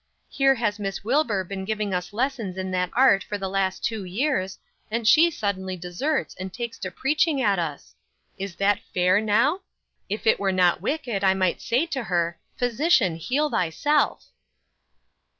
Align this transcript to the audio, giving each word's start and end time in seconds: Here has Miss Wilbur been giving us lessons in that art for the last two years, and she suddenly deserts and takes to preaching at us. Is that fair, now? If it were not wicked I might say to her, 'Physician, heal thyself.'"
Here 0.29 0.55
has 0.55 0.79
Miss 0.79 1.03
Wilbur 1.03 1.43
been 1.43 1.63
giving 1.63 1.93
us 1.93 2.11
lessons 2.11 2.57
in 2.57 2.71
that 2.71 2.89
art 2.93 3.23
for 3.23 3.37
the 3.37 3.47
last 3.47 3.83
two 3.85 4.03
years, 4.03 4.57
and 4.89 5.07
she 5.07 5.29
suddenly 5.29 5.77
deserts 5.77 6.33
and 6.39 6.51
takes 6.51 6.79
to 6.79 6.89
preaching 6.89 7.39
at 7.39 7.59
us. 7.59 7.93
Is 8.35 8.55
that 8.55 8.79
fair, 8.95 9.21
now? 9.21 9.59
If 10.09 10.25
it 10.25 10.39
were 10.39 10.51
not 10.51 10.81
wicked 10.81 11.23
I 11.23 11.35
might 11.35 11.61
say 11.61 11.85
to 11.85 12.01
her, 12.05 12.39
'Physician, 12.57 13.15
heal 13.15 13.47
thyself.'" 13.51 14.25